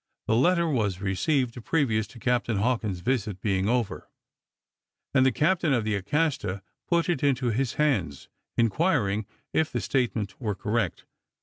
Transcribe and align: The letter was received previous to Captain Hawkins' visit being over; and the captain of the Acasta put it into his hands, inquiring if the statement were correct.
The 0.25 0.35
letter 0.35 0.67
was 0.67 0.99
received 0.99 1.63
previous 1.63 2.07
to 2.07 2.17
Captain 2.19 2.57
Hawkins' 2.57 3.01
visit 3.01 3.39
being 3.39 3.69
over; 3.69 4.09
and 5.13 5.27
the 5.27 5.31
captain 5.31 5.73
of 5.73 5.83
the 5.83 5.93
Acasta 5.93 6.63
put 6.87 7.07
it 7.07 7.21
into 7.21 7.51
his 7.51 7.73
hands, 7.73 8.27
inquiring 8.57 9.27
if 9.53 9.71
the 9.71 9.79
statement 9.79 10.41
were 10.41 10.55
correct. 10.55 11.05